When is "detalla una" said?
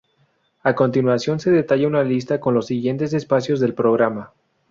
1.51-2.01